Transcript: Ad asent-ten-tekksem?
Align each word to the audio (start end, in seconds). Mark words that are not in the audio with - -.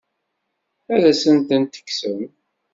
Ad 0.93 1.03
asent-ten-tekksem? 1.11 2.21